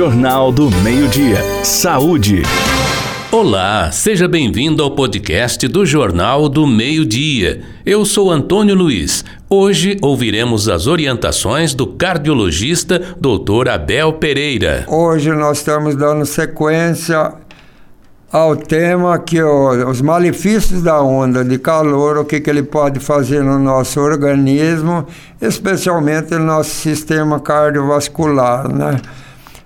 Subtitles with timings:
[0.00, 1.44] Jornal do Meio-Dia.
[1.62, 2.42] Saúde.
[3.30, 7.60] Olá, seja bem-vindo ao podcast do Jornal do Meio-Dia.
[7.84, 9.22] Eu sou Antônio Luiz.
[9.46, 13.68] Hoje ouviremos as orientações do cardiologista Dr.
[13.68, 14.86] Abel Pereira.
[14.88, 17.34] Hoje nós estamos dando sequência
[18.32, 23.00] ao tema que o, os malefícios da onda de calor, o que, que ele pode
[23.00, 25.06] fazer no nosso organismo,
[25.42, 28.98] especialmente no nosso sistema cardiovascular, né?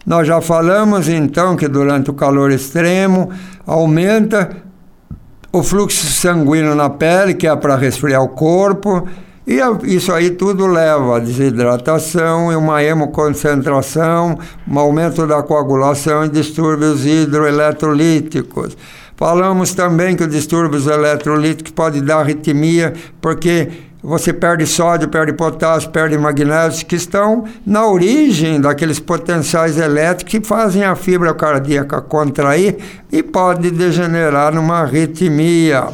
[0.07, 3.31] Nós já falamos então que durante o calor extremo
[3.67, 4.51] aumenta
[5.51, 9.09] o fluxo sanguíneo na pele, que é para resfriar o corpo,
[9.47, 16.29] e isso aí tudo leva a desidratação e uma hemoconcentração, um aumento da coagulação e
[16.29, 18.77] distúrbios hidroeletrolíticos.
[19.17, 23.69] Falamos também que os distúrbios eletrolíticos podem dar arritmia, porque
[24.07, 30.47] você perde sódio, perde potássio, perde magnésio, que estão na origem daqueles potenciais elétricos que
[30.47, 32.77] fazem a fibra cardíaca contrair
[33.11, 35.89] e pode degenerar numa arritmia.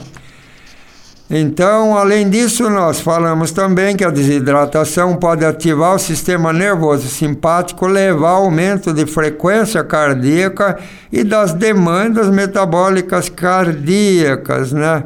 [1.30, 7.86] Então, além disso, nós falamos também que a desidratação pode ativar o sistema nervoso simpático,
[7.86, 10.76] levar ao aumento de frequência cardíaca
[11.12, 15.04] e das demandas metabólicas cardíacas, né?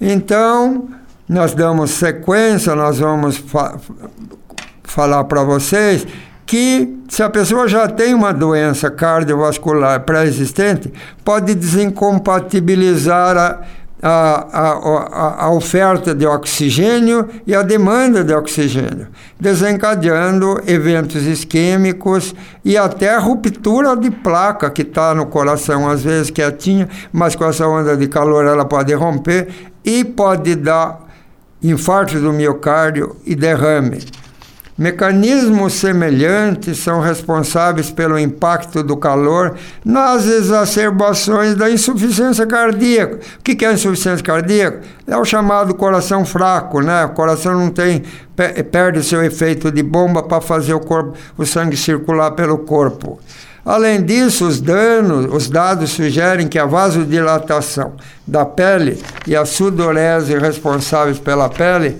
[0.00, 0.88] Então,
[1.28, 3.78] nós damos sequência, nós vamos fa
[4.84, 6.06] falar para vocês
[6.46, 10.92] que se a pessoa já tem uma doença cardiovascular pré-existente,
[11.24, 13.60] pode desincompatibilizar a,
[14.00, 19.08] a, a, a, oferta de oxigênio e a demanda de oxigênio,
[19.40, 22.32] desencadeando eventos isquêmicos
[22.64, 27.66] e até ruptura de placa que está no coração, às vezes quietinha, mas com essa
[27.66, 29.48] onda de calor ela pode romper
[29.84, 31.05] e pode dar
[31.62, 34.00] infarto do miocárdio e derrame.
[34.78, 43.20] Mecanismos semelhantes são responsáveis pelo impacto do calor nas exacerbações da insuficiência cardíaca.
[43.38, 44.82] O que é insuficiência cardíaca?
[45.06, 47.06] É o chamado coração fraco, né?
[47.06, 48.02] O coração não tem
[48.70, 53.18] perde seu efeito de bomba para fazer o corpo, o sangue circular pelo corpo.
[53.66, 57.94] Além disso, os danos, os dados sugerem que a vasodilatação
[58.24, 61.96] da pele e a sudorese responsáveis pela pele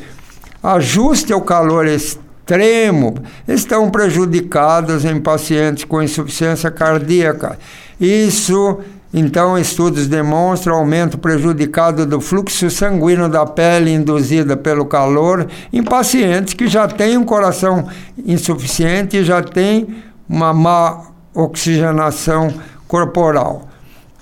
[0.62, 3.16] ajuste ao calor extremo
[3.48, 7.58] estão prejudicados em pacientes com insuficiência cardíaca.
[8.00, 8.78] Isso
[9.12, 16.54] então, estudos demonstram aumento prejudicado do fluxo sanguíneo da pele induzida pelo calor em pacientes
[16.54, 17.88] que já têm um coração
[18.24, 19.88] insuficiente e já têm
[20.28, 22.52] uma má oxigenação
[22.88, 23.68] corporal.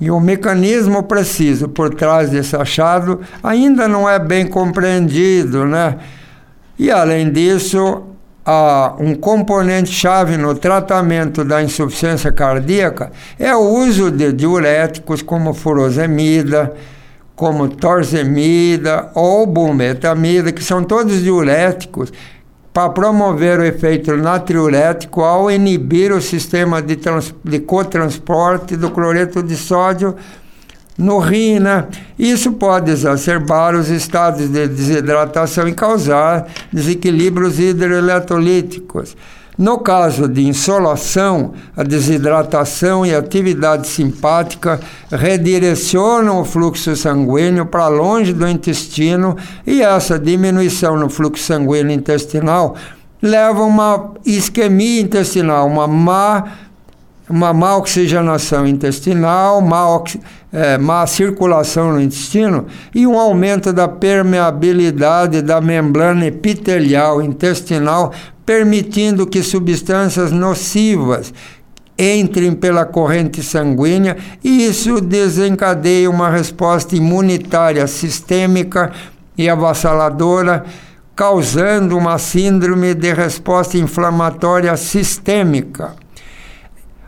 [0.01, 5.97] E o mecanismo preciso por trás desse achado ainda não é bem compreendido, né?
[6.77, 8.03] E além disso,
[8.45, 15.55] há um componente chave no tratamento da insuficiência cardíaca é o uso de diuréticos como
[15.55, 16.75] furosemida,
[17.37, 22.13] como torzemida ou bumetamida, que são todos diuréticos
[22.75, 29.45] para promover o efeito natriurético ao inibir o sistema de, trans, de cotransporte do cloreto
[29.45, 30.17] de sódio
[30.99, 31.87] no rim, né?
[32.19, 39.17] Isso pode exacerbar os estados de desidratação e causar desequilíbrios hidroeletrolíticos.
[39.57, 44.81] No caso de insolação, a desidratação e a atividade simpática
[45.13, 52.75] redirecionam o fluxo sanguíneo para longe do intestino e essa diminuição no fluxo sanguíneo intestinal
[53.23, 56.45] leva a uma isquemia intestinal, uma má,
[57.31, 59.85] uma má oxigenação intestinal, má,
[60.53, 68.13] é, má circulação no intestino e um aumento da permeabilidade da membrana epitelial intestinal
[68.45, 71.33] permitindo que substâncias nocivas
[71.99, 78.93] entrem pela corrente sanguínea e isso desencadeia uma resposta imunitária sistêmica
[79.37, 80.65] e avassaladora,
[81.15, 85.95] causando uma síndrome de resposta inflamatória sistêmica.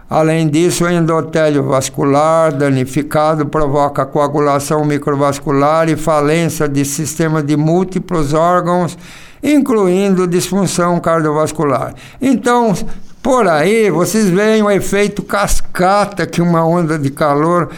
[0.09, 8.33] Além disso, o endotélio vascular danificado provoca coagulação microvascular e falência de sistema de múltiplos
[8.33, 8.97] órgãos
[9.43, 11.95] incluindo disfunção cardiovascular.
[12.21, 12.75] Então,
[13.23, 17.71] por aí, vocês veem o efeito cascata que uma onda de calor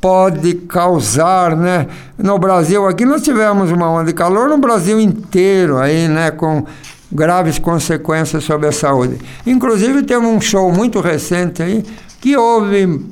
[0.00, 1.86] pode causar, né?
[2.16, 6.64] No Brasil, aqui nós tivemos uma onda de calor no Brasil inteiro aí, né, com
[7.10, 9.18] graves consequências sobre a saúde.
[9.46, 11.84] Inclusive temos um show muito recente aí
[12.20, 13.04] que houve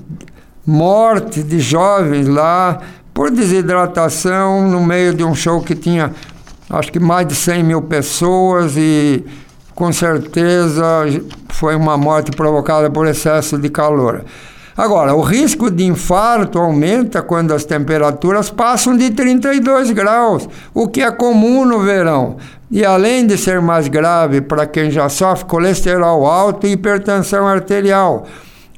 [0.66, 2.78] morte de jovens lá
[3.12, 6.12] por desidratação no meio de um show que tinha
[6.78, 9.24] acho que mais de 100 mil pessoas e
[9.74, 10.84] com certeza
[11.48, 14.24] foi uma morte provocada por excesso de calor.
[14.76, 21.00] Agora, o risco de infarto aumenta quando as temperaturas passam de 32 graus, o que
[21.00, 22.38] é comum no verão.
[22.70, 28.26] E além de ser mais grave para quem já sofre colesterol alto e hipertensão arterial,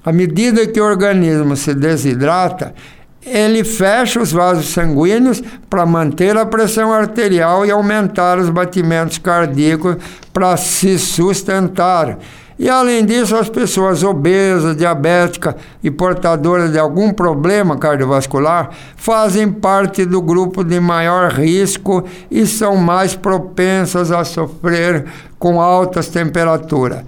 [0.04, 2.74] à medida que o organismo se desidrata,
[3.26, 9.96] ele fecha os vasos sanguíneos para manter a pressão arterial e aumentar os batimentos cardíacos
[10.32, 12.18] para se sustentar.
[12.58, 20.06] E além disso, as pessoas obesas, diabéticas e portadoras de algum problema cardiovascular fazem parte
[20.06, 25.04] do grupo de maior risco e são mais propensas a sofrer
[25.38, 27.02] com altas temperaturas.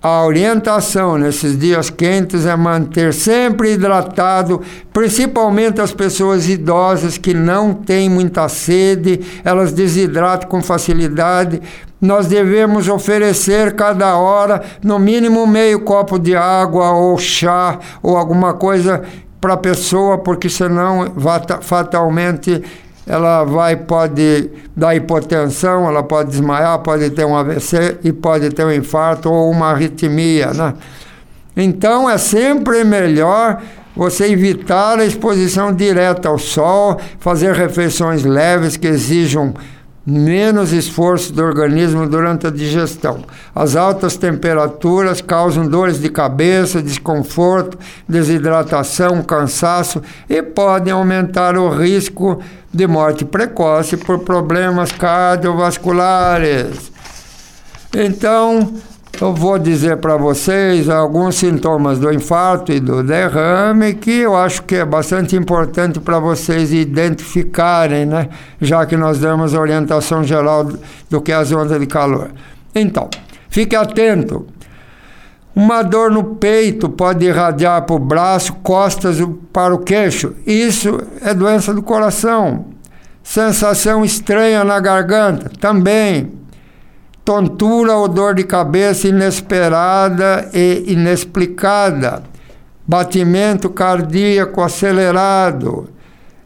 [0.00, 4.62] A orientação nesses dias quentes é manter sempre hidratado,
[4.92, 11.60] principalmente as pessoas idosas que não têm muita sede, elas desidratam com facilidade.
[12.00, 18.54] Nós devemos oferecer cada hora no mínimo meio copo de água ou chá ou alguma
[18.54, 19.02] coisa
[19.40, 21.12] para a pessoa, porque senão
[21.60, 22.62] fatalmente
[23.08, 28.64] ela vai, pode dar hipotensão, ela pode desmaiar, pode ter um AVC e pode ter
[28.64, 30.74] um infarto ou uma arritmia, né?
[31.56, 33.62] Então é sempre melhor
[33.96, 39.54] você evitar a exposição direta ao sol, fazer refeições leves que exijam
[40.10, 43.22] menos esforço do organismo durante a digestão.
[43.54, 47.78] As altas temperaturas causam dores de cabeça, desconforto,
[48.08, 56.90] desidratação, cansaço e podem aumentar o risco de morte precoce por problemas cardiovasculares.
[57.94, 58.72] Então,
[59.20, 64.62] eu vou dizer para vocês alguns sintomas do infarto e do derrame que eu acho
[64.62, 68.28] que é bastante importante para vocês identificarem, né?
[68.60, 70.68] Já que nós damos orientação geral
[71.10, 72.30] do que é as ondas de calor.
[72.72, 73.10] Então,
[73.48, 74.46] fique atento.
[75.54, 79.18] Uma dor no peito pode irradiar para o braço, costas
[79.52, 80.36] para o queixo.
[80.46, 82.66] Isso é doença do coração.
[83.20, 86.37] Sensação estranha na garganta também
[87.28, 92.22] tontura ou dor de cabeça inesperada e inexplicada,
[92.86, 95.90] batimento cardíaco acelerado.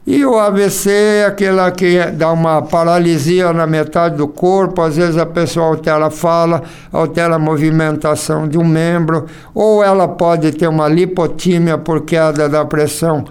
[0.04, 5.16] E o AVC é aquela que dá uma paralisia na metade do corpo, às vezes
[5.16, 10.66] a pessoa altera a fala, altera a movimentação de um membro, ou ela pode ter
[10.66, 13.24] uma lipotímia por queda da pressão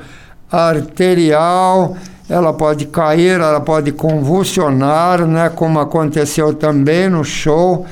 [0.50, 1.98] arterial
[2.30, 7.86] ela pode cair, ela pode convulsionar, né, como aconteceu também no show.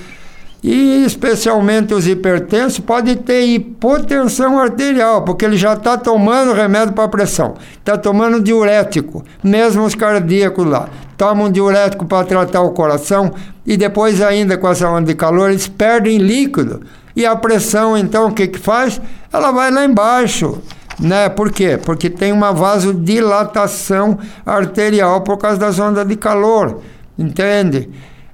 [0.62, 7.08] E especialmente os hipertensos podem ter hipotensão arterial, porque ele já está tomando remédio para
[7.08, 10.90] pressão, está tomando diurético, mesmo os cardíacos lá.
[11.18, 13.32] Tomam diurético para tratar o coração
[13.66, 16.82] e depois, ainda com essa onda de calor, eles perdem líquido.
[17.16, 19.02] E a pressão, então, o que, que faz?
[19.32, 20.62] Ela vai lá embaixo.
[21.00, 21.30] Né?
[21.30, 21.80] Por quê?
[21.84, 26.82] Porque tem uma vasodilatação arterial por causa das ondas de calor,
[27.18, 27.90] entende?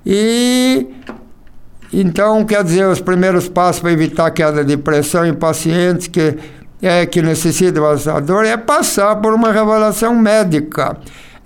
[0.06, 0.88] E
[1.94, 6.36] então, quer dizer, os primeiros passos para evitar queda de pressão em pacientes que,
[6.82, 10.98] é, que necessitam de vasador é passar por uma revelação médica.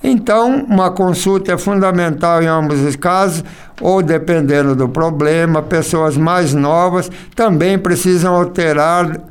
[0.03, 3.43] Então, uma consulta é fundamental em ambos os casos,
[3.81, 9.21] ou dependendo do problema, pessoas mais novas também precisam alterar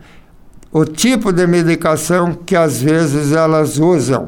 [0.73, 4.27] o tipo de medicação que às vezes elas usam.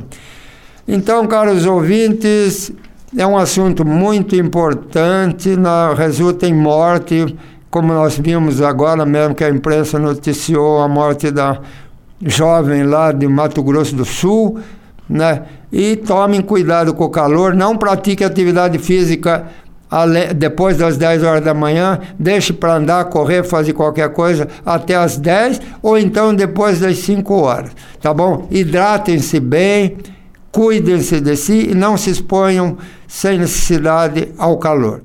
[0.87, 2.73] Então, caros ouvintes,
[3.17, 7.37] é um assunto muito importante, na, resulta em morte,
[7.71, 11.61] como nós vimos agora mesmo que a imprensa noticiou a morte da
[12.25, 14.59] jovem lá de Mato Grosso do Sul,
[15.09, 15.43] né?
[15.73, 19.47] E tomem cuidado com o calor, não pratique atividade física
[20.37, 25.17] depois das 10 horas da manhã, deixe para andar, correr, fazer qualquer coisa até as
[25.17, 27.71] 10 ou então depois das 5 horas,
[28.01, 28.47] tá bom?
[28.51, 29.99] Hidratem-se bem,
[30.53, 32.79] cuidem-se de si e não se exponham
[33.09, 35.03] sem necessidade ao calor.